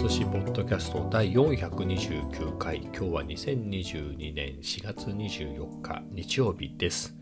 [0.00, 2.82] 寿司ポッドキャスト第429回。
[2.82, 7.16] 今日は2022年4月24日日曜日です。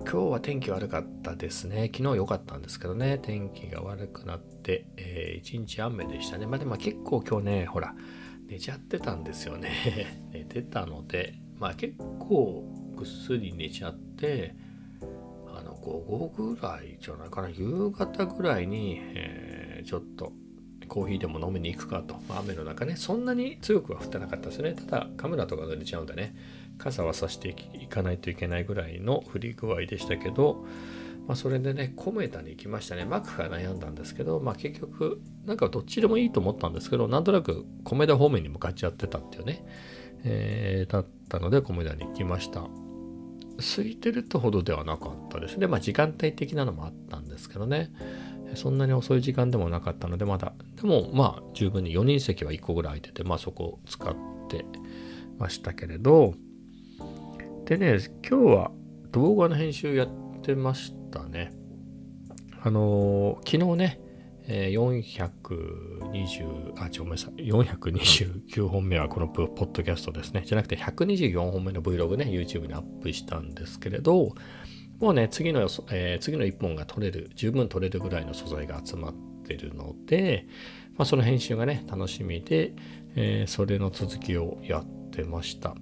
[0.00, 1.92] 今日は天気悪かったですね。
[1.94, 3.18] 昨日良かったんですけどね。
[3.18, 6.46] 天気が悪くなって、えー、一日雨でしたね。
[6.46, 7.94] まあでも結構今日ねほら
[8.48, 9.70] 寝ちゃってたんですよね。
[10.34, 12.64] 寝てたのでまあ結構
[12.96, 14.56] ぐっすり寝ちゃって
[15.54, 17.48] あの午後ぐらいじゃないかな。
[17.48, 20.32] 夕方ぐらいに、えー、ちょっと
[20.92, 24.74] コーヒーでも飲みに行くかと、まあ、雨の中ねそんなに強くは降ってなかったですね。
[24.74, 26.36] ただカメラとか濡れちゃうんでね。
[26.76, 30.66] 傘はさしていかないといけないぐらいの降り具合でしたけど、
[31.26, 33.06] まあ、それでねコメダに行きましたね。
[33.06, 39.64] マクが悩んだんですけど、まあ、結局なんかどっちでもいいと思ったんですけどなんとなくコメダ方面に向かっちゃってたっていうね、
[40.24, 42.68] えー、だったのでコメダに行きました。
[43.56, 45.66] 空いてるってほどではなかったですね。
[45.66, 47.90] まあ時間帯的なのもあったんですけどね。
[48.56, 54.14] そんなに遅い時間でもなかったのでまだでもまあ十分に4人席は1個ぐらい空いててまあそこを使っ
[54.48, 54.64] て
[55.38, 56.34] ましたけれど
[57.64, 58.70] でね今日は
[59.10, 60.08] 動画の編集やっ
[60.42, 61.52] てましたね
[62.62, 64.02] あのー、昨日ね
[64.48, 67.46] え420あ、ちょ、ごめんなさい。
[67.46, 70.42] 429本目はこのポッドキャストですね。
[70.44, 74.34] じゃなくて124本目の Vlog ね、YouTube にアップしたんですけれど、
[75.02, 79.14] もうね、次の、えー、次の1本が取れる、十分取れるぐらいの素材が集まっ
[79.44, 80.46] てるので、
[80.96, 82.72] まあ、その編集がね、楽しみで、
[83.16, 85.74] えー、それの続きをやってました。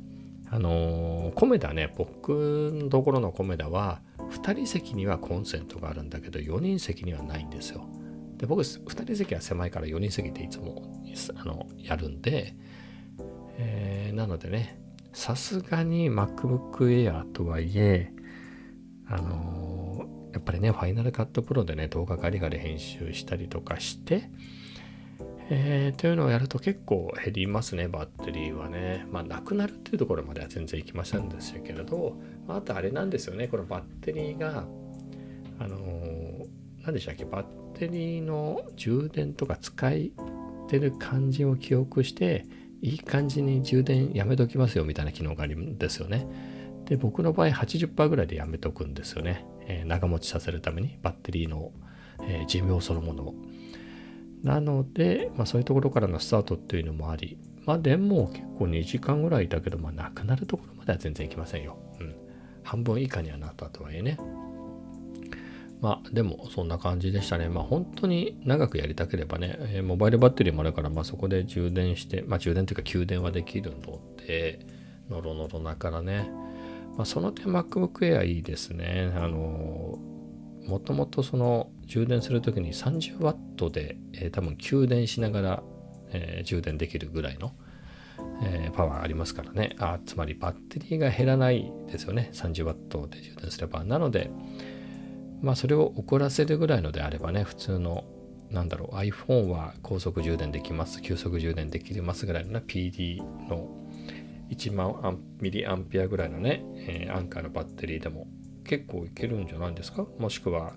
[0.50, 7.86] あのー、コメダね、僕のところのコメダは、2人席にはコンセントがあるんだけど、4人席にはないんですよ。
[8.38, 11.04] で、僕、2人席は狭いから4人席でいつも
[11.36, 12.54] あのやるんで、
[13.58, 14.80] えー、なのでね、
[15.12, 18.14] さすがに MacBook Air とはいえ、
[19.10, 24.30] あのー、やっぱりね、ファイナルカットプロでね、動画ガリガリ編集したりとかして、
[25.52, 29.04] えー、というのをやると結構減りますね、バッテリーはね。
[29.10, 32.16] まあ、なくなるっていうところまでは全然いきませんでしたけれど、
[32.46, 34.64] あとあれなんですよね、このバッテリーが、
[35.58, 36.46] あのー、
[36.84, 40.12] 何でしたっけ、バッテリーの充電とか使い
[40.68, 42.46] てる感じを記憶して、
[42.80, 46.26] いい感じに充電やめときますよみたいな機能があるんですよね。
[46.90, 49.46] で、僕の場合80%ぐらいでやめとくんですよね。
[49.66, 51.70] えー、長持ちさせるために、バッテリーの、
[52.22, 53.34] えー、寿命そのものを。
[54.42, 61.78] なので、まあ、そういうところからのスタートっていうのもあり、まあでも結構2時間ぐらいだけど、まあなくなるところまでは全然いきませんよ。
[62.00, 62.16] うん。
[62.64, 64.18] 半分以下にはなったとはいえね。
[65.80, 67.48] まあでもそんな感じでしたね。
[67.48, 74.66] まあ本当に長くやりたければね、えー、モバイルバッテリーもあるから、まあそこで充電して、まあ充電というか給電はできるので、
[75.10, 76.30] ノロノロなからね、
[76.96, 79.12] まあ、その点 MacBook Air いいですね。
[79.16, 79.98] あの
[80.66, 85.62] もともとその充電するときに 30W で、えー、多分給電しながら、
[86.12, 87.52] えー、充電できるぐらいの、
[88.42, 89.98] えー、パワーありますからねあ。
[90.04, 92.30] つまりバッテリーが減らないですよね。
[92.32, 93.84] 30W で充電すれば。
[93.84, 94.30] なので、
[95.42, 98.04] まあそれを遅らせるぐらいのであればね、普通の
[98.50, 103.18] なんだろう iPhone は高速充電できます、急速充電できますぐらいの PD
[103.48, 103.68] の
[104.50, 108.26] 1万ミリアンピアぐらいのね、えー、アンカーのバッテリーでも
[108.64, 110.06] 結構いけるんじゃないですか？
[110.18, 110.74] もしくは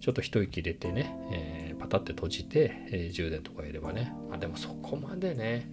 [0.00, 5.70] ちょっと一息入れてね、えー、パタって閉じて、えー、充電とか入れればね、あ、でもそこまでね、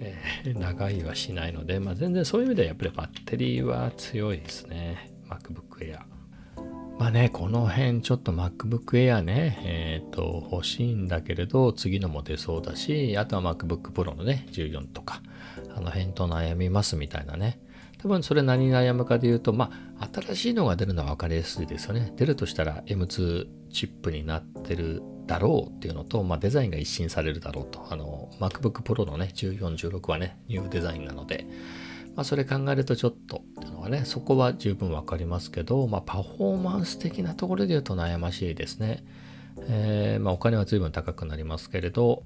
[0.00, 5.12] えー、長いはしないので、まあ、全然そういう意味ではやっぱりバッテリーは強いですね。
[5.28, 6.00] MacBook Air
[6.98, 15.22] まあね、この辺ちょっと MacBook Air ね、えっ、ー、と、欲しいんだけれど、次のも出そうだし、あとは MacBook Pro のね、14とか、
[15.78, 17.60] あの辺と悩みますみたいなね。
[17.98, 22.12] 多分それ何悩むかで言うと、まあ、新しいのが出るのは分かりやすいですよね。
[22.16, 27.86] 出るとしたら M2 チップになってるだろうっていうのと、まあ、デザインが一新されるだろうと。
[27.90, 31.46] あの、MacBook Pro のね、14、16はね、ニューデザインなので、
[32.14, 39.04] まあ、それ考えるとちょっとっていうのはね、そこは十分わかりますけど、まあ、パフォーマンス的なところで言うと悩ましいですね。
[39.68, 42.22] えー、まあ、お金は随分高くなりますけれど、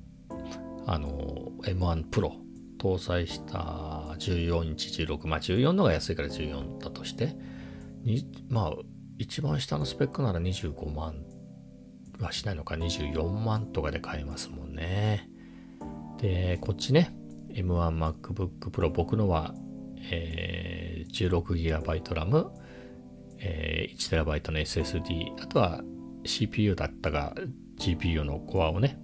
[0.87, 2.42] あの、M1 Pro
[2.83, 3.59] 搭載した
[4.19, 7.37] 14インチ16、まあ14のが安いから14だとして、
[8.49, 8.73] まあ
[9.19, 11.15] 一番下のスペックなら25万
[12.19, 15.29] はしないのか24万とかで買えますもんね。
[16.21, 17.15] で、こっちね、
[17.51, 19.55] M1MacBook Pro 僕のは
[20.11, 22.51] えー、16GB RAM、
[23.39, 25.83] えー、1TB の SSD、あとは
[26.25, 27.35] CPU だったが
[27.79, 28.99] GPU のコアをね、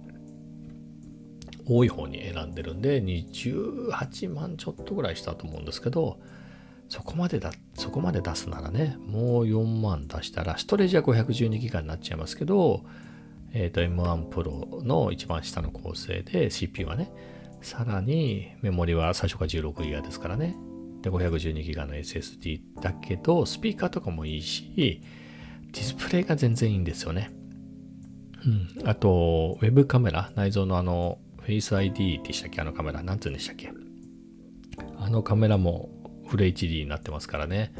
[1.69, 6.19] 多い方に選んでるんで、28万ちょっとぐらいしたと思うんですけど、
[6.89, 12.83] そこまでだ、そこまで出すならね、もう4万出したら、ストレージは 512GB になっちゃいますけど、
[13.53, 17.11] えっ、ー、と M1 Pro の一番下の構成で CPU はね、
[17.61, 20.55] さらにメモリは最初から 16GB ですからね。
[21.03, 25.01] で、512GB の SSD だけど、スピーカーとかもいいし、
[25.71, 27.31] ディスプレイが全然いいんですよね。
[28.45, 28.87] うん。
[28.89, 31.19] あと、ウェブカメラ、内蔵のあの、
[31.49, 32.61] Face ID でしたっけ？
[32.61, 33.01] あのカメラ。
[33.01, 33.71] なんつうんでしたっけ？
[34.97, 35.89] あのカメラも
[36.27, 37.73] フル HD になってますからね。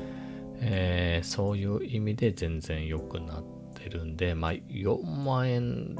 [0.56, 3.44] えー、そういう意味で全然良くなっ
[3.76, 5.96] てるんで、まあ、4万円、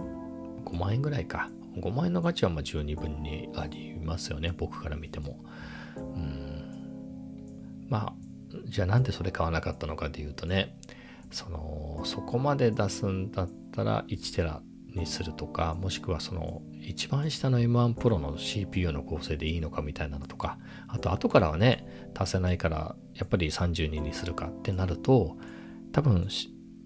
[0.66, 1.52] 5万円ぐらいか。
[1.78, 4.52] 5万円の価値はまあ十二分にありますよね。
[4.58, 5.40] 僕から見ても。
[5.96, 7.86] うん。
[7.88, 8.14] まあ、
[8.66, 10.76] じゃあなんでそれ買わなかったのかでいうとね、
[11.30, 14.64] その、そこまで出すんだったら1テラ
[14.96, 20.58] にするとか、もしくはその一番下の M1 Pro の CPU の構成でいいのかみたいなのとか、
[20.88, 21.86] あと後からはね、
[22.18, 25.38] 足せないからやっぱり32にするかってなると、
[25.92, 26.28] 多分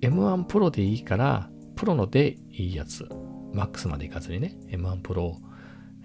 [0.01, 3.07] M1 Pro でいいから、プロのでいいやつ、
[3.53, 5.35] MAX までいかずにね、M1 Pro、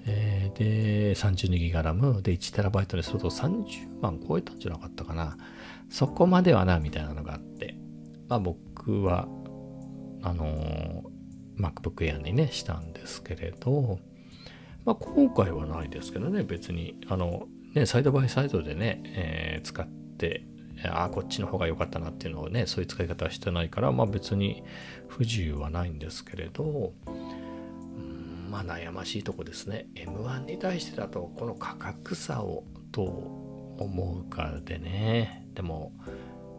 [0.06, 5.36] え、で 32GB RAM で 1TB にすると30万超えたんじゃなかったかな。
[5.90, 7.76] そこまではな、みたいなのがあって、
[8.28, 9.28] まあ僕は、
[10.22, 11.07] あの
[11.58, 13.98] MacBook Air にね、したんですけれど、
[14.84, 20.44] まあ、後悔はないですけどね、別に、あの、ね、サイドバイサイドでね、えー、使って、
[20.86, 24.62] ああ、こっちの方が良かったなっていうのをね、そういう使い方はしてないから、まあ別に
[25.08, 26.92] 不自由はないんですけれど、
[28.48, 29.88] まあ悩ましいとこですね。
[29.94, 35.92] M1 に対してだと、この価格差をどう思うかでね、でも、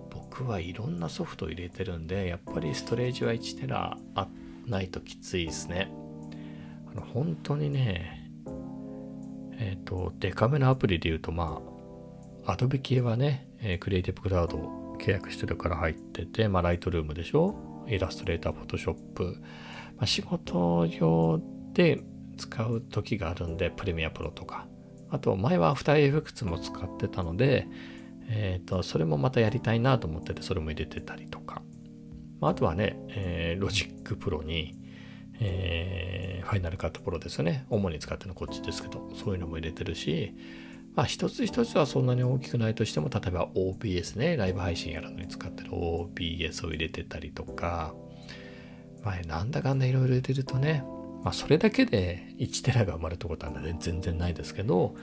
[0.10, 4.28] 僕はいろんなソフトを入れてるんで、やっぱりストレージは1テラあっ、
[4.70, 5.92] ないときついですね。
[6.92, 8.32] あの本当にね、
[9.60, 11.62] えっ、ー、と、デカめのアプリで言うと、ま
[12.46, 14.58] あ、Adobe 系はね、えー、 Creative Cloud
[15.00, 17.56] 契約してるから入ってて、まあ、 Lightroom でしょ？
[17.88, 19.38] Illustrator、 Photoshop。
[19.98, 21.42] まあ、仕事用
[21.74, 22.02] で
[22.38, 24.68] 使う時があるんで、 Premiere Pro とか。
[25.10, 27.68] あと、前は After Effects も使ってたので、
[28.30, 31.39] えっ、ー、と、それもまたやりたいなと思ってて、それも入れてたりと。
[32.40, 34.76] まあ、あとはね、えー、 Logic Pro に、
[35.40, 37.66] えー、ファイナルカットプロですよね。
[37.70, 40.34] 主に使ってるのこっちですけど、そういうのも入れてるし、
[40.96, 47.94] まあ一つ一つはそんなに大きくないとしても、例えば OBS ね、ライブ配信やるのに使ってる OBS を入れてたりとか、
[49.04, 50.84] まあなんだかんだいろいろ入れてるとね、
[51.24, 54.96] まあそれだけで1テラが生まれたことは全然ないですけど、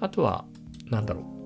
[0.00, 0.44] あとは、
[0.86, 1.43] なんだろう、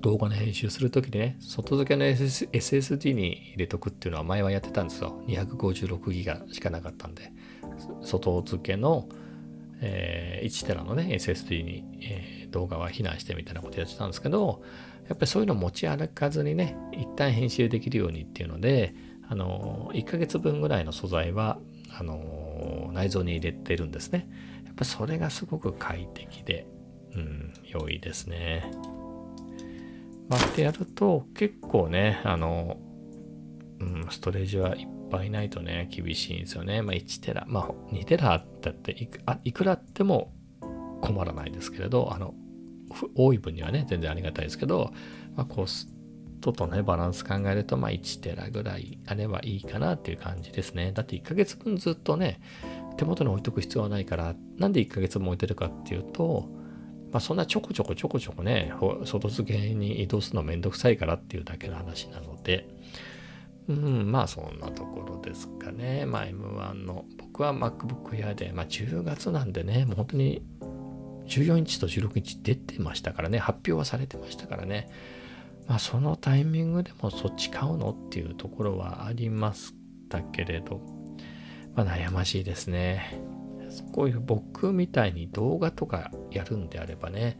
[0.00, 5.22] 動画の編集するときにね、外付けの SSD に入れとくっていうのは前はやってたんですよ。
[5.26, 7.32] 256ギガしかなかったんで、
[8.02, 9.08] 外付けの、
[9.80, 14.62] えー、1テラのね、SSD に、えー、動画は避難してみたいなことやってたんですけど、
[15.08, 18.94] やっぱりそういうの持ち歩かずにね、一旦編集できるようにっていうので、
[19.28, 21.58] あのー、1ヶ月分ぐらいの素材は、
[21.98, 24.28] あのー、内蔵に入れてるんですね。
[24.64, 26.66] やっぱそれがすごく快適で、
[27.14, 28.70] うん、良いですね。
[30.28, 32.78] まあ、ってやると結構ね、あの、
[33.80, 36.82] うん、ストレージはいっぱいないとね、厳しいんですよね。
[36.82, 40.32] まあ、1テラ、まあ、2テラあったっていくあいくらあっても
[41.02, 42.34] 困らないですけれど、あの、
[43.14, 44.92] 多い分にはね、全然ありがたいですけど、
[45.36, 45.88] まあ、コス
[46.40, 50.92] トとね、バランス考えると、まあ、1テラぐらいあればいいかなっていう感じですね。
[50.92, 52.40] だって1ヶ月分ずっとね、
[52.96, 56.48] 手元に置いとく必要はないから、なんで1ヶ月も置いてるかっていうと、
[57.14, 58.72] まあ、そんなちょこちょこちょこちょこね、
[59.04, 62.66] 外付けに移動するのめんどくさいからっていうだけの話なので、
[63.68, 66.06] うん、まあそんなところですかね。
[66.06, 70.42] まあ M1 の、僕は MacBook Air で、まあ10月なんでね、もう本当に
[71.28, 74.88] 14インチと16インチ出てましたからね、発表はされてましたからね。
[75.68, 79.72] まあそのタイミングでもそっち買うのっていうところはありまし
[80.08, 80.80] たけれど、
[81.76, 83.33] まあ悩ましいですね。
[83.82, 87.38] こういう僕みたいに動画とかやるんであればね、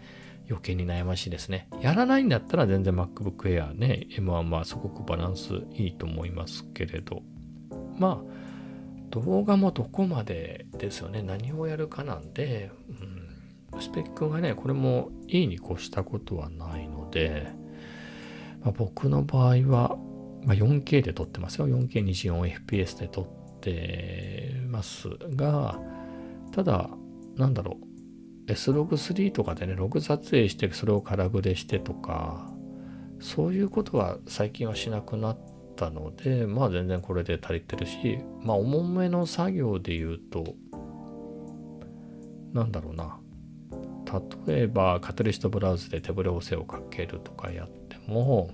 [0.48, 1.68] 余計に悩ましいですね。
[1.80, 7.22] やらないんだったら全然 MacBook Air ね、M1 はすごくバランスいいと思いますけれど、
[7.98, 8.34] まあ、
[9.10, 11.22] 動画もどこまでですよね。
[11.22, 12.70] 何をやるかなんで、
[13.72, 17.46] うん、スペックがね、これもいいに越したことはないので、
[18.62, 19.96] まあ、僕の場合は、
[20.42, 21.68] まあ、4K で撮ってますよ。
[21.68, 25.80] 4K24fps で撮ってますが、
[26.54, 26.88] ただ、
[27.36, 27.78] なんだろ
[28.46, 32.48] う、S-Log3 とかでね、ログ撮影してそれを空グレしてとか、
[33.18, 35.38] そういうことは最近はしなくなっ
[35.74, 40.54] たので、まあ全然これで足りてるし、まあ重めの作業で言うと、
[42.52, 43.18] なんだろうな、
[44.46, 48.52] 例えばカタリストブラウズで手ブレ補正をかけるとかやっても、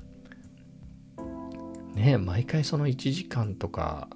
[1.94, 4.08] ね毎回その1時間とか、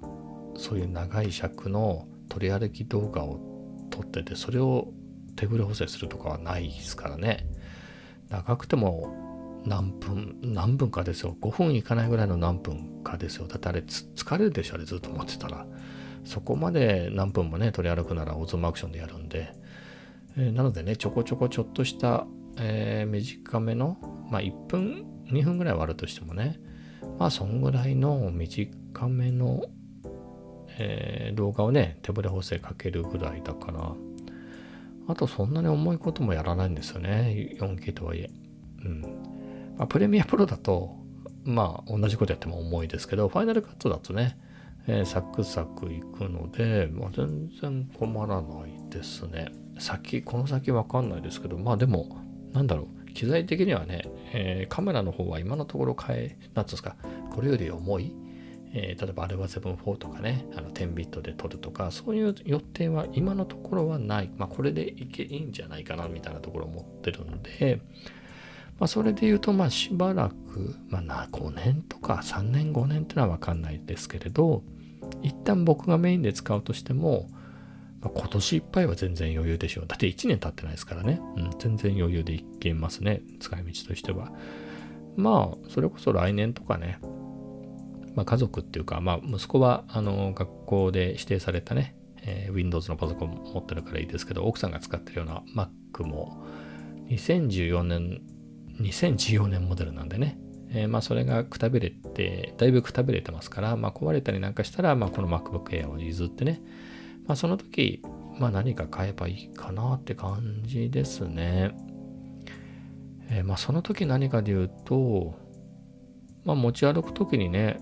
[0.55, 3.54] そういう長い尺の取り歩き動画を
[3.95, 4.91] 撮っててそれを
[5.35, 7.47] 手ブレ補正するとかはないですからね。
[8.29, 11.35] 長くても何分何分かですよ。
[11.41, 13.47] 5分いかないぐらいの何分かですよ。
[13.47, 15.65] だってあれ疲れるでしょあれずっと持ってたら。
[16.25, 19.53] そこまで何分もね取り歩くならオズムアクションでやるんで、
[20.37, 22.25] えー、なのでねちょこちょこちょっとした、
[22.57, 23.97] えー、短めの
[24.31, 26.59] まあ1分2分ぐらいはあるとしてもね。
[27.19, 29.65] まあそんぐらいの短めの、
[30.77, 33.93] えー、動画をね手ぶれ補正かけるぐらいだから。
[35.07, 37.55] あとそんなに重いこともやらないんですよね。
[37.59, 38.29] 4K とはいえ。
[38.83, 39.01] うん。
[39.77, 40.95] まあプレミアプロだと
[41.43, 44.37] まあ同じことやっても重いですけどファイナルカットだとね、
[44.87, 49.49] えー、サクサクいくので、まあ、全然困らないですね。
[49.77, 52.17] 先この先わかんないですけどまあでも
[52.53, 52.95] なんだろう。
[53.15, 54.03] 機材的にはね、
[54.33, 56.97] えー、カメラの方は今のところ変え、なんですか、
[57.33, 58.13] これより重い、
[58.77, 64.29] えー、例えばアルバ7 4とかね、あの10ビットで撮るとか、そういう予定は今のところはない。
[64.37, 67.79] まあ、これでいけいいんじゃないかな、みたいなところを思ってるんで、
[68.77, 74.61] まあ、それで言うと、まあ、しばらく、まあ、5年とか3年、5年ってのはわかんないですけれど、
[75.23, 77.29] 一旦僕がメインで使うとしても、
[78.01, 79.87] まあ、今年いっぱいは全然余裕でしょう。
[79.87, 81.21] だって1年経ってないですからね。
[81.37, 83.21] うん、全然余裕でいけますね。
[83.39, 84.33] 使い道としては。
[85.15, 86.99] まあ、それこそ来年とかね、
[88.15, 96.43] まあ、家族っていうか、まあ、息子はあの学校で指定されたね、えー、Windows のパソコン持ってるからいいですけど、奥さんが使ってるような Mac も
[97.09, 98.21] 2014年、
[98.79, 106.61] 2014年モデルなんでね、えー、まあそれがくたびれて、だいぶくたびれてますから、まあ壊れたりなんかしたら、まあこの MacBook Air を譲ってね、
[107.27, 108.01] まあ、その時、
[108.39, 111.75] まあ、何か買えばいいかなって感じですね。
[113.29, 115.33] えー、まあ、その時何かで言うと、
[116.43, 117.79] まあ、持ち歩く時にね、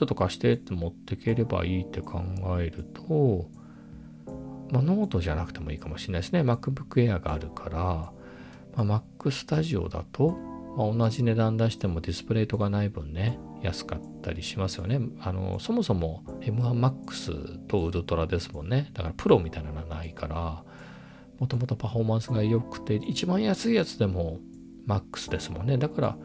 [0.00, 2.22] ちょっと貸してって持ってければいいって考
[2.58, 3.50] えると、
[4.70, 6.40] まあ、ノートじゃなくてもいいかもしれないですね。
[6.40, 10.38] MacBook Air があるから、まあ、Mac Studio だと、
[10.78, 15.02] まあ、同じ値段出してもディスプレイとかない分ね、安かったりしますよね。
[15.20, 18.88] あの、そもそも M1MAX と Ultra ですもんね。
[18.94, 20.64] だからプロみたいなのはないから、
[21.38, 24.38] もともとパフォーマンスが良くて、一番安いやつでも
[24.86, 25.76] MAX ですもんね。
[25.76, 26.16] だから、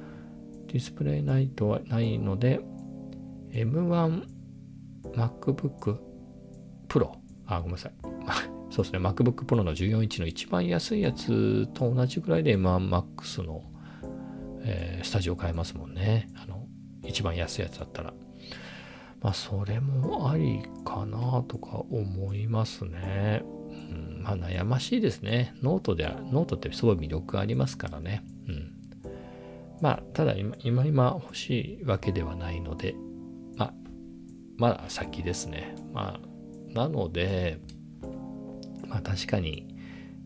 [0.68, 2.62] ディスプレイないとはないので、
[3.56, 6.00] M1MacBook
[6.88, 7.12] Pro、
[7.48, 7.94] あ、ごめんなさい。
[8.70, 13.64] そうですね、MacBook Pro の14インチの一番安いやつと同じくらいで M1MAX の、
[14.64, 16.28] えー、スタジオ買えますもんね。
[16.36, 16.68] あの、
[17.04, 18.14] 一番安いやつだったら。
[19.22, 23.44] まあ、それもありかなとか思いますね。
[23.44, 25.56] うん、まあ、悩ましいですね。
[25.64, 28.24] ノートで、ノートってすごい魅力ありますからね。
[28.48, 28.72] うん。
[29.82, 32.96] まあ、ただ今、今欲しいわけではないので、
[34.58, 35.76] まだ先ですね。
[35.94, 37.60] まあ、なので、
[38.88, 39.68] まあ確かに、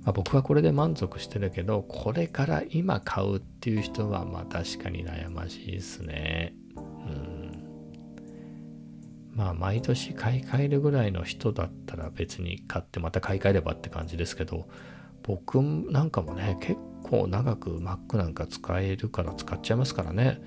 [0.03, 6.53] まあ、僕はこれで満足してるけど、これから今買うっていう人は、まあ確かに悩ましいですね。
[6.75, 7.39] うん
[9.39, 14.67] まあ毎年買い替えるぐらいの人だったら別に買ってまた買い替えればって感じですけど
[15.23, 20.41] 僕なんかもね結構長く Mac なんか使えるから使っちゃいますからね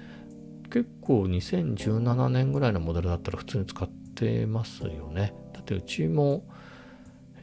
[0.73, 5.35] 結構2017年ぐらいのモデルだったら普通に使ってますよね。
[5.52, 6.45] だってうちも、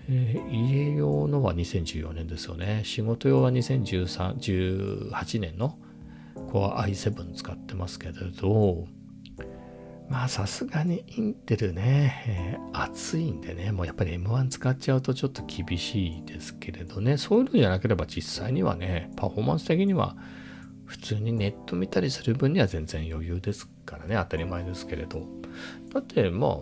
[0.10, 2.82] えー、家用のは2014年ですよね。
[2.84, 5.78] 仕事用は2018年の
[6.52, 8.88] Core i7 使ってますけれど
[10.10, 20.18] まあさすがにインテルね、えー、熱いんでね、もうやっぱり M1 使っちゃうとちょっと厳しいですけれどね、そういうのじゃなければ実際にはね、パフォーマンス的には
[20.90, 25.22] 普通にネット見たりする分には全然余裕ですからね、当たり前ですけれど。
[25.94, 26.58] だってまあ、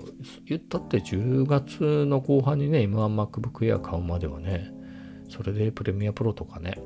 [0.46, 4.72] 言ったって10月の後半にね、M1MacBook Air 買うまではね、
[5.30, 6.78] それでプレミアプロとかね、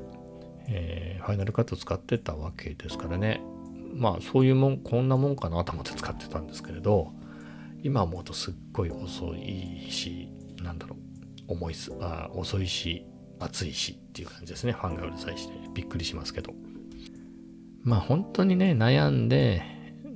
[0.68, 3.42] えー、ファイナルカット使ってたわけですからね。
[3.92, 7.12] まあそういうもんこんなもんかなと思って使ってたんですけれど
[7.82, 10.28] 今思うとすっごい遅いし
[10.62, 10.96] なんだろ
[11.48, 13.04] う重いすあ遅いし
[13.38, 16.54] 暑いしっていう感じですねファンがうるさいしてびっくりしますけど
[17.82, 19.62] まあ本当にね悩んで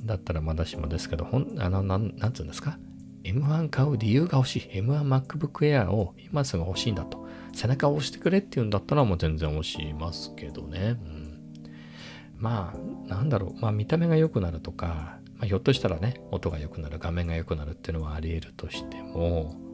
[0.04, 2.78] だったらまだしもですけどほんあのなんなんつうんですか
[3.24, 4.80] ？M1 買う理由が欲しい。
[4.80, 7.26] M1MacBook Air を今すぐ欲しいんだと。
[7.52, 11.40] 背中を押してくれっていうんだったらもう全然押しますけどね、うん。
[12.38, 13.60] まあなんだろう。
[13.60, 19.65] まあ見た目が良くなるとか、まあ、ひょっとしたらね音が良くなる画面が良くなるっていうのはあり得るとしても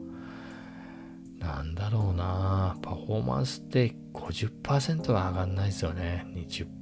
[1.42, 6.26] なんだろうなパフォーマンスって50%は上がんないですよね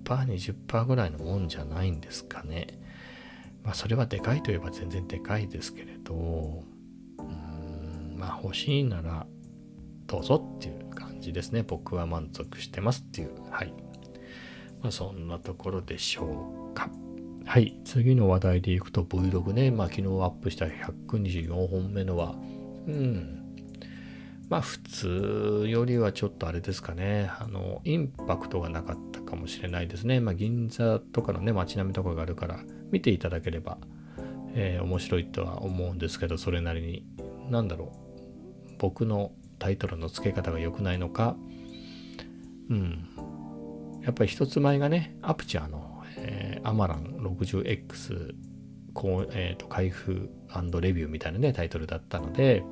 [0.04, 2.78] 20%20% ぐらいのもんじゃないんですかね
[3.64, 9.26] まあそれはでかいといえば全然でかいですけれどうーんまあ欲しいなら
[10.10, 11.62] どうぞっていう感じですね。
[11.62, 13.30] 僕は満足してますっていう。
[13.48, 13.72] はい。
[14.82, 16.90] まあそんなところでしょうか。
[17.44, 17.80] はい。
[17.84, 19.70] 次の話題でいくと Vlog ね。
[19.70, 22.34] まあ昨日アップした124本目のは、
[22.88, 23.39] うん。
[24.50, 27.30] まあ普通よりはちょっとあれですかね。
[27.38, 30.18] あの、インパクトがなかったかもしれないですね。
[30.18, 32.58] まあ銀座とかのね、街並みとかがあるから
[32.90, 33.78] 見ていただければ、
[34.54, 37.06] えー、面白いとは思うんですけど、それなりに。
[37.48, 37.92] なんだろ
[38.68, 38.72] う。
[38.78, 41.36] 僕のタイトルの付け方が良くないのか、
[42.70, 43.08] うん。
[44.02, 48.34] やっぱり一つ前がね、アプチャーの、えー、アマラン 60X
[48.94, 50.28] こう、えーと、開封
[50.80, 52.64] レビューみたいなね、タイトルだったので、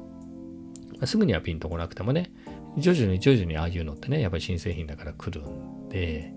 [1.07, 2.31] すぐにはピンとこなくてもね、
[2.77, 6.33] 徐々に徐々にああいうのってね、やっぱり新製品だから来るんで、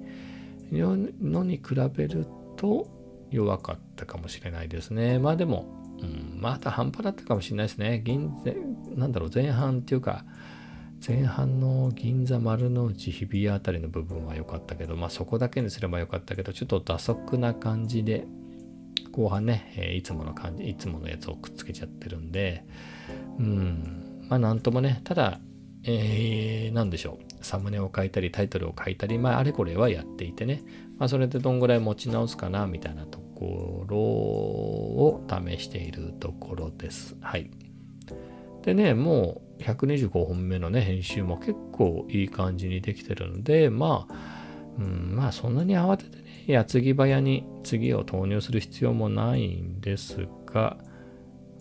[0.72, 2.26] のに比べる
[2.58, 2.88] と
[3.30, 5.20] 弱かったかもしれないですね。
[5.20, 5.66] まあでも、
[6.02, 8.02] うん、また半端だったかもしれないですね。
[8.04, 8.52] 銀座、
[8.98, 10.26] なんだろう、前半っていうか、
[11.06, 18.26] 前半の銀座丸の内日比谷あたりの部分は良かったけど、まあそこだけにすれば良かったけど、ちょっと打足な感じで、
[19.12, 22.64] 後半ね、え、いつもの感じ、いつものやつをくっつけちゃってるんで、
[23.40, 25.42] うん、まあなんともね、ただ、
[25.84, 27.46] えー、なんでしょう。
[27.46, 30.64] サムネを書いたり、タイトルを書いたり、まああれこれはやっていてね、
[30.98, 37.18] まあそれでどんぐらい持ち直すかな、みたいなところを試しているところです。
[37.20, 37.52] はい。
[38.64, 44.16] でね、もう125本目のね、編集も結構いい感じにできてるので、まあ、
[44.80, 50.78] うん、まあそんなに慌ててね、矢継ぎ早に次を投入する必要もないんですが、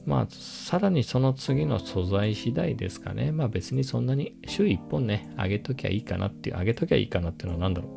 [0.06, 3.32] まあ、さらにその次の素材次第ですかね。
[3.32, 7.88] まあ別にそんなに週1本ね、上げときゃいいかなっていう、上げときゃいいかなっていうのは何だろ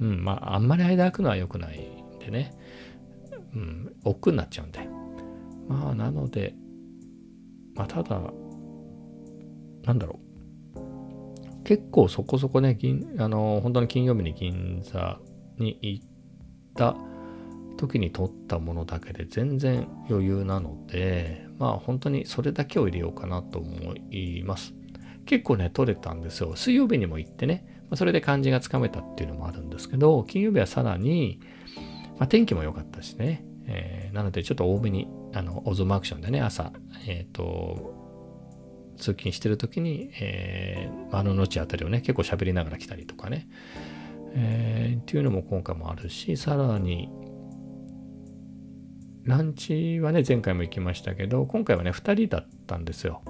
[0.00, 0.04] う。
[0.04, 2.52] うん、まああんまり間空くのは良くないんでね。
[3.54, 4.80] うん、億劫になっちゃうんで。
[5.68, 6.54] まあなので、
[7.74, 8.20] まあただ、
[9.84, 10.18] なんだろ
[10.74, 11.64] う。
[11.64, 15.20] 結構そこそこね、銀、あの、本当に金曜日に銀座
[15.58, 16.04] に行っ
[16.74, 16.96] た
[17.78, 24.74] 時に撮ったものだけで全然余裕なので、まあ本当にそれだけを入れようかなと思います。
[25.24, 26.56] 結構ね、撮れたんですよ。
[26.56, 31.40] 水曜日にも行ってね、まあ、それで感じがつかめたっていうのもあるんですけど、金曜日はさらに、
[32.18, 36.72] まあ、天気も良かったしね、えー、なのでちょっと多めに、あの、オズムアクションでね、朝、
[37.06, 37.94] えっ、ー、と、
[38.96, 43.48] 通勤してる時に、えー、あの後あたりをね、結構喋りながら来たりとかね、
[44.34, 47.10] えー、っていうのも今回もあるし、さらに、
[49.28, 53.20] ランチはね、前回も行きましたけど、今回はね、2人だったんですよ。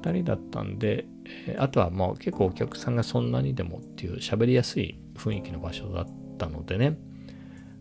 [0.00, 1.06] 2人だったんで、
[1.48, 6.06] え、あとはもう結構お客さんがそんなにでもっていう喋りやすい雰囲気の場所だっ
[6.38, 6.90] たのでね、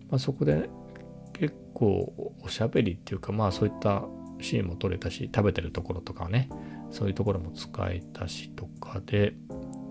[0.10, 0.68] まあ、そこで
[1.34, 4.04] 結構おしゃべりっていうか、まあそういった
[4.42, 6.50] シーンも撮れたし、食べてるところとかね、
[6.90, 9.36] そういうところも使えたしとかで、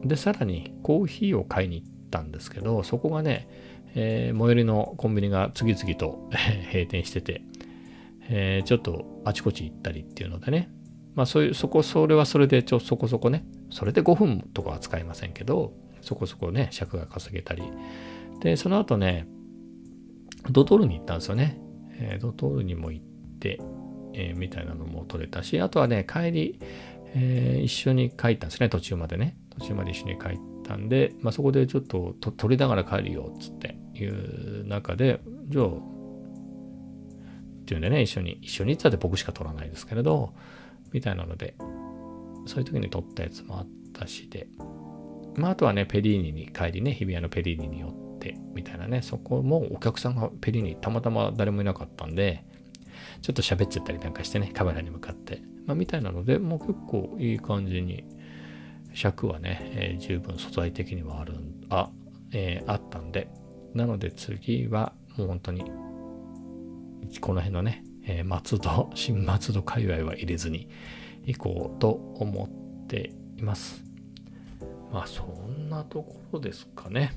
[0.04, 3.46] で、さらにコーヒーを買いに行ったんですけど、そこがね、
[3.94, 6.28] えー、最寄りのコンビニが次々と
[6.72, 7.42] 閉店してて、
[8.28, 10.70] えー、ちょっとあちこち行ったりっていうのでね、
[11.14, 17.62] まあそういう、そこ、それはそれでちょ、そこそこね、それで5分とかは使いませんけど、そこそこね、尺が稼げたり。
[18.40, 19.26] で、その後ね、
[20.50, 21.60] ドトールに行ったんですよね。
[21.98, 23.04] えー、ドトールにも行っ
[23.38, 23.60] て、
[24.14, 26.58] えー、みたいなのも取れたし、あとはね、帰り、
[27.14, 29.36] えー、一緒に帰ったんですね、途中までね。
[29.50, 35.70] 途中まで一緒に帰ったんで、まあ、そこでちょっと取りながら帰るよ、っつっていう中で、じゃあ、っ
[37.64, 40.32] ていうんでね、一緒に、一緒に行ったって僕しか撮らないですけれど、
[40.92, 41.54] みたいなので、
[42.46, 44.48] そういう時に撮ったやつもあったしで、
[45.36, 52.44] まあ、あとはね、ペリーニに帰りね、日比谷のペリーニに寄って、みたいなね、そこもお客さんがペリーニたまたま誰もいなかったんで、
[53.22, 58.04] ちょっと喋っちゃったりなんかしてね、カメラに向かって、まあ、みたいなので、もう結構いい感じに、
[58.94, 61.34] 尺はね、えー、十分素材的にはある
[61.70, 61.90] あ、
[62.32, 63.28] えー、あったんで、
[63.74, 65.64] なので次はもう本当に
[67.20, 70.68] この辺のね、えー、松戸、 新松戸界隈は入れずに
[71.24, 72.44] 行こうと思
[72.82, 73.84] っています。
[74.92, 77.12] まあそんなところですかね。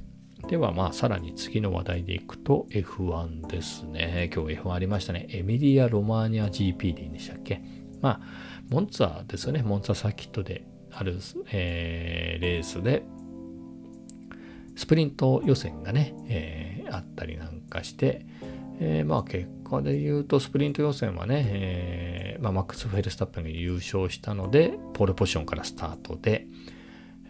[0.47, 4.29] ではまあさらに次の話題でいくと F1 ですね。
[4.33, 5.27] 今日 F1 ありましたね。
[5.29, 7.61] エミリア・ロマーニャ GPD でしたっけ？
[8.01, 8.21] まあ
[8.69, 9.63] モンツァですよね。
[9.63, 11.17] モンツァサーキットである、
[11.51, 13.03] えー、レースで
[14.75, 18.25] スプリント予選がね、えー、あったりなんかして、
[18.79, 26.47] えー、まあ結果で言うとスプリント予選はね、えー、まあ、マックス・フェルスタッペンが優勝したのでポールポジションからスタートで、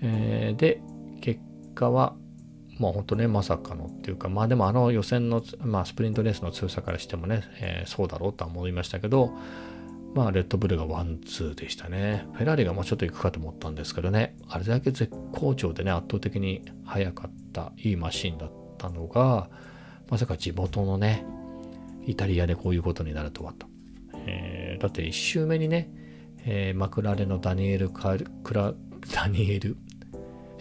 [0.02, 0.82] えー、で
[1.22, 1.40] 結
[1.76, 2.16] 果は
[2.80, 9.32] まあ本当ねまさかのっていうかまあでもあの予選の、まあ、スプリントレースの強さからしてもね、えそうだろうとは思いましたけど
[10.16, 12.26] まあ、レッドブルがワン、ツーでしたね。
[12.36, 19.50] フェラーリがもうちょっと行くかと思ったんですけどね、あれだけ絶好調でね、圧倒的に速かった、いいマシンだったのが、
[20.10, 21.26] まさか地元のね、
[22.06, 23.68] イタリアでこういうことになるとはと。
[24.26, 25.90] えー、だって1周目にね、
[26.46, 28.74] えー、マクラレのダニエル・カクラ
[29.14, 29.76] ダニエル・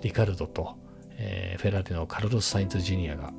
[0.03, 0.77] リカルドと、
[1.17, 3.33] えー、フェラーリのカルロス・サインズ・ジュニアが、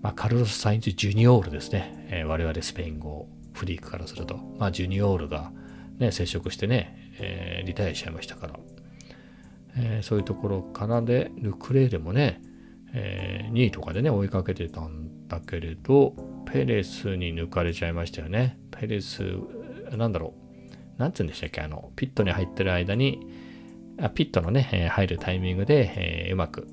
[0.00, 5.52] まあ、カルロス・サインズ・ジュニオールですね、え、我々スペイン語フリークからすると、まあ、ジュニオールが、
[5.98, 8.58] ね、接触してね、えー、リタイアしちゃいましたから、
[9.76, 12.42] えー、そういうところからで、ルクレールもね、
[12.92, 16.14] えー、2位とかでね、追いかけてたんだけれど、
[16.46, 18.58] ペレスに抜かれちゃいましたよね。
[18.70, 19.22] ペレス、
[19.96, 20.34] なんだろ
[20.96, 23.20] う、なんて言うんでしたっけ、あの、ピットに入ってる間に、
[24.00, 26.66] あピットのね、入るタイミングで、えー、うまく、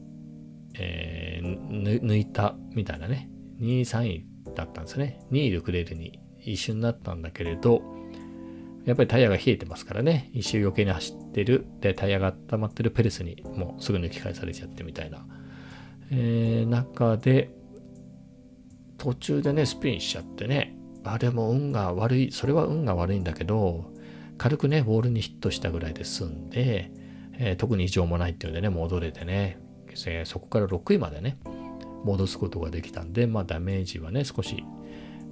[0.75, 5.19] えー、抜いたみたいなね、2位、3位だったんですね。
[5.31, 6.19] 2位ルクレールに
[6.51, 7.81] 一瞬になったんだけれど、
[8.85, 15.25] やっぱりタイヤが冷えてますからね、一周余計に走ってる、で、タイヤが温まってるペレスにもうすぐ抜き返されちゃってみたいな、
[16.09, 17.51] えー、中で、
[18.97, 23.91] 途中でね、スピンしちゃってね、あれも運が悪い、それは運が悪いんだけど、
[24.37, 26.91] 軽くね、ボールにヒットしたぐらいで済んで、
[27.39, 29.59] えー、特に異常もないっていうんでね、戻れてね、
[30.05, 31.37] えーそこから6位までね、
[32.03, 34.63] 戻すことができたんで、まあダメージはね、少し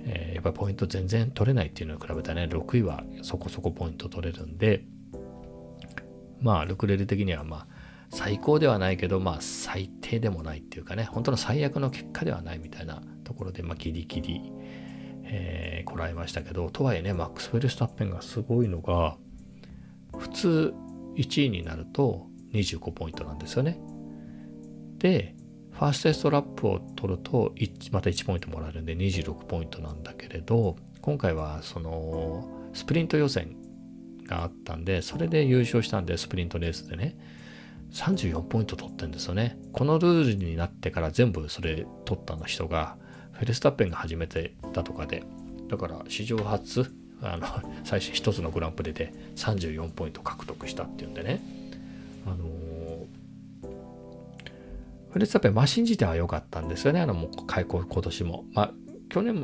[0.08, 4.84] えー、やっぱりポイント全然取れないっていうのに比べたらね、6位はそこそこポイント取れるんで、
[6.41, 7.76] まあ、ルクレル的にはまあ、
[8.12, 14.41] 最高ではないけど、まあ、最低でもないっていうかね、本当の最悪の結果ではないみたいなところで、まあ、ギリギリ、
[15.24, 19.18] えー、こらえましたけど、とはいえね、マックス・フェルスタッペンがすごいのが、
[20.18, 20.74] 普通
[21.15, 23.80] 1位になると25ポイントなんですよね。
[25.00, 25.35] で、
[25.75, 27.53] ファーストテストラップを取ると
[27.91, 33.55] また1ポイントもらえるんで26ポイントなんだけれど今回はそのスプリント予選
[34.25, 37.17] があったんでそれで優勝したんでスプリントレースでね
[37.91, 39.57] 34ポイント取ってんですよね。
[39.71, 42.97] このルールになってから全部それ取ったの人が
[43.31, 45.23] フェルスタッペンが初めてだとかで
[45.69, 47.47] だから史上初あの
[47.83, 51.41] 最初一つのグランプリで34ポイント獲得したっていうんでね。
[52.25, 52.55] あの
[55.15, 56.99] フレッツアップマシン自体は良かったんですよね。
[56.99, 58.43] あの、もう開口今年も。
[58.51, 58.73] まあ、
[59.08, 59.36] 去年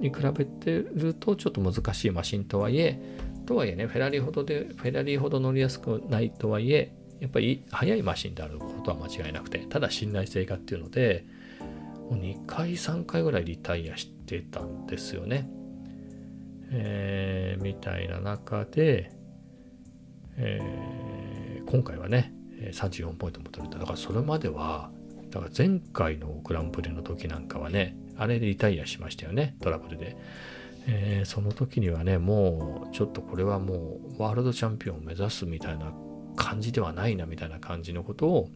[0.00, 2.98] に比べてるとちょっと難しいマシンとはいえ、
[3.44, 11.26] とはいえね、フェラリほどで、フェラリほど乗りやすくないとはいえ、やっぱり速いマシンであることは間違いなくて、ただ信頼性がっていうので、
[12.08, 15.46] もう2回、3回ぐらいリタイアしてたんですよね。
[16.70, 19.10] えー、みたいな中で、
[20.38, 22.32] えー、今回はね、
[22.70, 23.78] 34ポイントも取れた。
[23.78, 24.90] だからそれまでは
[25.32, 30.16] だから前回のグランプリの時なんかはね、あれでリタイアしましたよね、トラブルで。
[30.86, 35.92] えー、その時にはね、もうちょっとこれはもうワールドチャンピオンを目指すみたいな
[36.36, 38.48] 感じではないなみたいな感じのことを、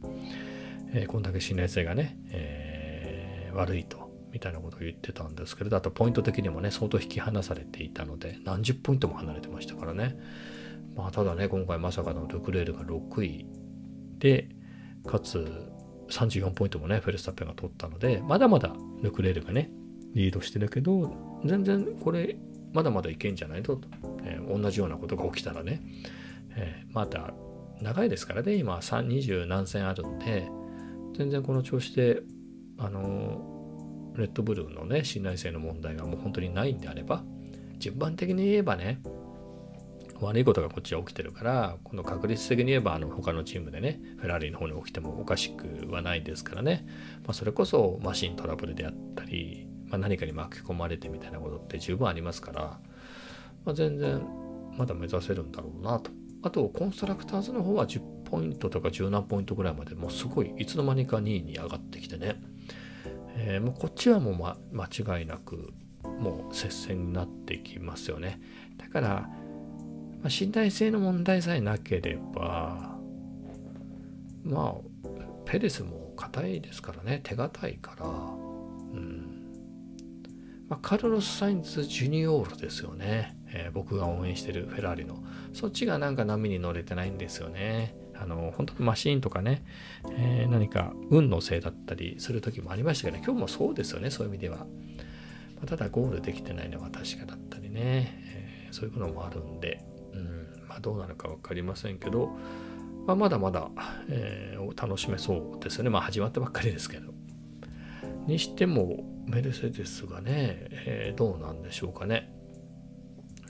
[0.93, 10.19] えー、こんだけ信頼性がね、えー、悪いと、みたいなことを言ってたんですけれど、あとポイント的にもね、相当引き離されていたので、何十ポイントも離れてましたからね。
[10.95, 13.47] まあ、ただね、今回まさかのルクレールが6位
[14.19, 14.49] で、
[15.07, 15.71] かつ、
[16.11, 19.71] 34ポイントもね、フェルスタッペンが取ったので、まだまだルクレールがね、
[20.14, 21.14] リードしてるけど、
[21.45, 22.37] 全然これ、
[22.73, 23.81] まだまだいけんじゃないと、
[24.25, 25.83] えー、同じようなことが起きたらね、
[26.57, 27.35] えー、また
[27.81, 30.49] 長いですからね、今20何戦あるんで、
[31.16, 32.23] 全然この調子で、
[32.79, 37.23] あのレッドブルーのね、信頼性の問題がもう本当にないんであれば、
[37.79, 39.01] 順番的に言えばね、
[40.20, 46.87] 悪いことがこっちは起きてるから、この確率的に言えば、あの、他のチームでね、フェラーリの方に起きてもおかしくはないですからね。
[47.24, 52.62] まあ、それこそマシントラブルであったり、まあ、何かに巻き込まれてみたいなことって十分ありますから、
[53.64, 54.22] まあ、全然
[54.76, 56.11] まだ目指せるんだろうなと。
[56.42, 62.40] あと、コンストラクターズの方は10ポイントとか10何ポイントぐらいまでもうすごいいつの間にか2位に上がってきてね。
[63.38, 68.40] えー、もうこっちはもう、ま、間違いなくもう接戦になってきますよね。
[68.79, 69.31] だから、
[70.27, 72.99] まあ、信頼性の問題さえなければ、
[74.43, 75.09] まあ、
[75.45, 79.47] ペレスも硬いですからね、手堅いから、うん。
[80.69, 83.37] まあ、カルロス・サインズ・ジュニオールですよね。
[83.53, 85.23] えー、僕が応援してるフェラーリの。
[85.53, 87.95] そっちがなんか波に乗れてないんですよね。
[88.17, 89.62] あの、本当にマシーンとかね、
[90.11, 94.57] えー、何か運のせいだったりする時もありましたけど、ね、今日もそうですよね、そういう意味では。
[94.57, 94.67] ま
[95.62, 99.85] あ、ただゴールできてないのは確かだったりね、えー、そういうのもあるんで、
[100.81, 102.37] どうなるか分かりませんけど、
[103.07, 103.71] まあ、まだまだ、
[104.09, 105.91] えー、楽しめそうですよね。
[105.91, 107.12] まあ始まったばっかりですけど。
[108.27, 112.37] にしても、メルセデスがね、えー、どうなんでしょうかね。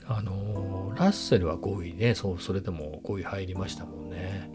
[0.09, 4.49] あのラッセルは5位ねそうそれでも5位入りましたもんね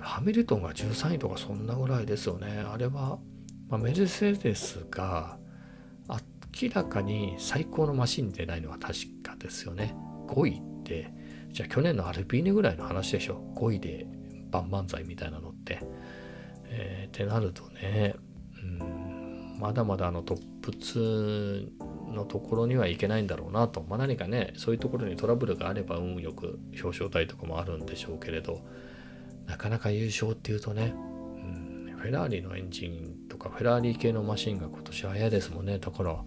[0.00, 3.18] ハミルトンが13位とかそんなぐらいですよねあれは、
[3.68, 5.38] まあ、メルセデスが
[6.62, 9.94] 明らかに最高のマシンでないのは確かですよね
[10.28, 11.12] 5位って
[11.52, 13.40] じゃあ去年のアルピーネぐらいの話でしょ。
[13.56, 14.06] 5位で
[14.50, 15.80] 万々歳みたいなのって、
[16.64, 18.14] えー、ってなるとね
[18.62, 28.60] うんまだまだあのトップ2のところにはいけないんだろうなと、まあ、何かねそういうところにトラブルがあれば運よく表彰台とかもあるんでしょうけれど
[29.46, 35.78] なかなか優勝っていうとね、うん、フェラーリのエンジンとかフェラーリ系のマシンが今年早いですもんね。
[35.78, 36.26] だからも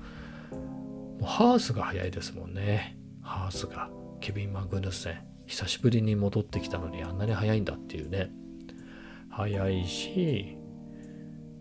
[1.22, 2.98] うハースが早いですもんね。
[3.22, 3.90] ハースが。
[4.20, 8.32] ケビン・マグヌスセン久しぶりに戻ってきたのにあんなに早いんだっていうね。
[9.30, 10.58] 早いし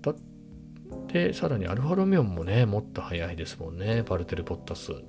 [0.01, 0.17] だっ
[1.09, 5.03] てさらにアルファロメオンもねもっと早いですもんねバルテル・ポッタス、うん、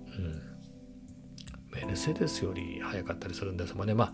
[1.71, 3.75] メルセデスより早かったりするんです。
[3.75, 4.13] もんねまあ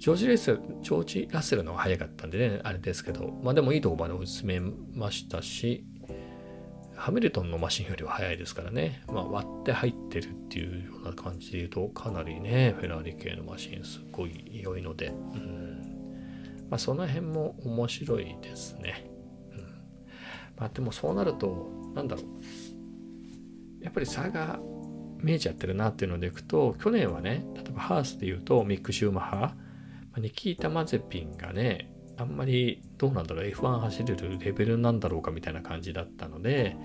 [0.00, 5.84] ジョージ・レッセル、ジョージ・ラッセルの方が早かったんでね、あれですけど、まあでもいいとこまで追い詰めましたし、
[7.00, 16.66] ハミルトンのマシンよりは速いですからね、まあ、割って入ってるっていうような感じで言うと、かなりね、フェラーリ系のマシンすっごい良いので、うん。
[16.68, 19.10] まあ、その辺も面白いですね。
[19.50, 19.60] うん。
[20.58, 24.60] まあ、でもそうなると、なんだろう、やっぱり差が
[25.22, 29.54] 見えちゃってるなっていうのでいくと、去年はね、例えばハースで言うと、ミック・シューマッハ、
[30.18, 31.89] ニキータ・マゼピンがね、
[32.20, 36.76] あんまりどうなんだろう、F1 走れるレベルなんだろうかみたいな感じだったので、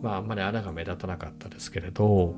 [0.00, 2.34] まああんまり穴が目立たなかったですけれど、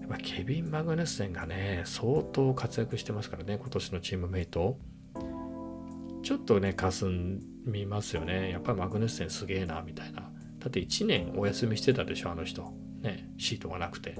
[0.00, 4.76] やっぱケビン・マグネッセンがね、相当活躍してますからね、今年のチームメイト。
[6.24, 7.04] ちょっとね、かす
[7.64, 8.50] みますよね。
[8.50, 10.32] やっぱりマグネッセンすげえな、みたいな。
[10.58, 12.72] だって1年お休みしてたでしょ、あの人。
[13.02, 14.16] ね、シートがなくて。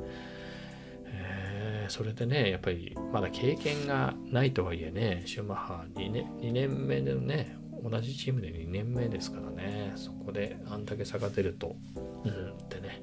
[1.88, 11.76] それでね、やっぱりまだ経験がないとはいえね、シューマッハ2年 ,2 年目でね、同じチームで2年目ですからね、そこであんだけ差が出ると、
[12.24, 13.02] うんってね。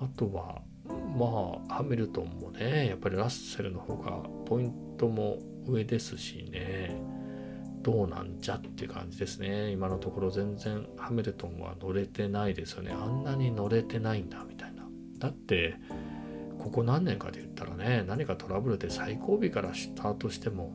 [0.00, 0.62] あとは、
[1.16, 7.00] まあ、ハミルトンもね、やっぱりラッセルの方がポイントも上ですしね、
[7.82, 9.70] どうなんじゃって感じですね。
[9.70, 12.92] 今のところ全然ハミルトンは乗れてないですよね。
[12.92, 14.84] あんなに乗れてないんだみたいな。
[15.18, 15.74] だって、
[16.62, 20.72] ここ何年かで言ったらね何かトラブルで最後尾からスタートしても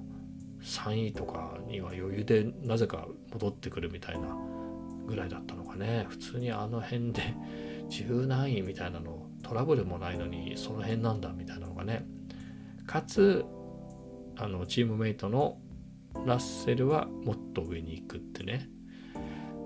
[0.62, 4.36] 3位とかには余裕でなぜか戻ってくるみたいな
[5.08, 6.06] ぐらいだったのかね。
[6.10, 7.34] 普通にあの辺で
[7.88, 12.06] 十何位みたいなのトラブルもないのにその辺なんだみたいなのがね。
[12.86, 13.46] かつ
[14.36, 15.58] あのチームメイトの
[16.26, 18.68] ラッセルはもっと上に行くってね。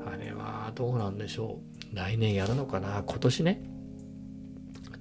[0.05, 1.95] あれはどうなんでしょう。
[1.95, 3.03] 来年やるのかな。
[3.07, 3.70] 今年ね。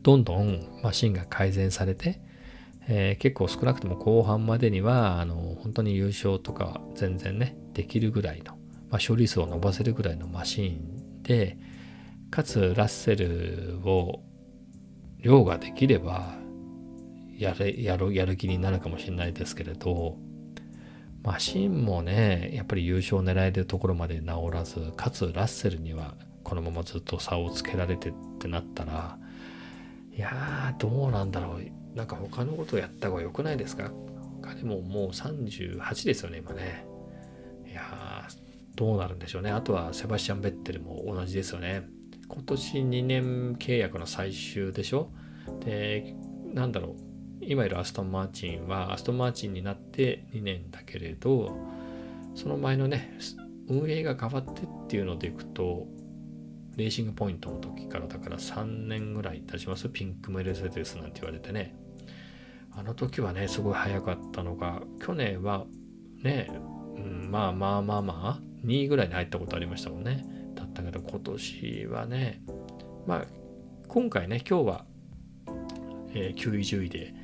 [0.02, 2.20] どんどんマシンが改善されて、
[2.88, 8.56] えー、結構少なくとも後半までにはあの本当に優勝とか全然ねできるぐらいの、
[8.90, 11.58] まあ、処理数を伸ばせるぐらいのマシンで
[12.30, 14.22] かつラッセルを
[15.18, 16.34] 量ができれば
[17.36, 20.16] やれやるやる気になるかもしれないですけれど
[21.22, 29.18] マシンもねやっぱり優勝を狙えるところまで治らずかつラッセルにはこのままずっと差をつけられてってなったら
[30.12, 31.96] いやー、どうなんだろう。
[31.96, 33.90] なんか他のことをやった方が良くないですか？
[34.42, 36.86] 彼ももう38ですよね、今ね。
[37.66, 39.50] いやー、どうなるんでしょうね。
[39.50, 41.88] あとはセバスチャン・ベッテルも同じですよね。
[42.28, 45.10] 今年2年契約の最終でしょ？
[45.64, 46.14] で、
[46.52, 46.96] なんだろう。
[47.42, 51.56] 今いるアストン・マーチンはアストン・マーチンになって2年だけれど、
[52.34, 53.18] その前のね、
[53.68, 55.86] 運営が変わってっていうのでいくと、
[56.80, 59.88] レーシングポイントの時からだから3年ぐらい経ちます。
[59.90, 61.76] ピンクメルセデスなんて言われてね。
[62.72, 65.66] あの時はねすごい早かったのが去年は
[66.22, 66.50] ね、
[66.96, 70.24] うん、まあまあまあまあ2位ぐらいに入ったことありましたもんね。
[70.54, 72.42] だったけど今年はね
[73.06, 73.24] まあ
[73.88, 74.84] 今回ね今日は、
[76.14, 77.14] えー、9位10位で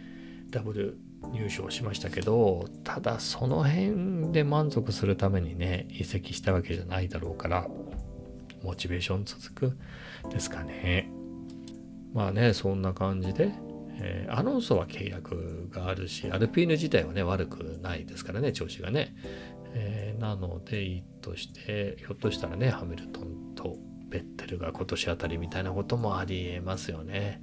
[0.51, 0.99] ダブル
[1.33, 7.67] 入賞しましたけどただその辺で満足するためにね移籍したわけじゃないだろうから
[8.67, 9.79] モチベーション続く
[10.29, 11.09] ですかね。
[12.13, 13.53] まあね、そんな感じで、
[13.99, 19.15] えー、アロンソは契約があるし、アルピーヌ自体はね、悪くないですからね、調子がね。
[19.75, 23.77] えー、なので、いいとして、ひょっとしたらね、ハミルトンと
[24.09, 27.43] ベッテルが今年あたりみたいなこともありえますよね。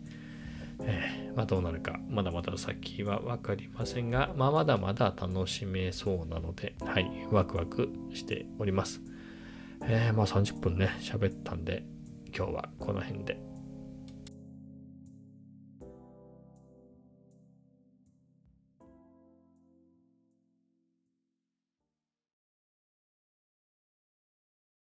[0.82, 9.13] えー、まあどうなるか、まだまだ先は分かりませんが、まあまだまだ楽しめそうなので、はい、ワクワクしております。
[9.88, 11.84] えー、まあ30分ね、喋ったんで、
[12.36, 13.53] 今日はこの辺で。